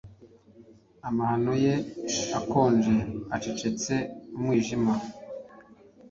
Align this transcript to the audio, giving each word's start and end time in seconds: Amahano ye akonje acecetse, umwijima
Amahano 1.07 1.53
ye 1.63 1.75
akonje 2.39 2.95
acecetse, 3.35 3.93
umwijima 4.35 4.93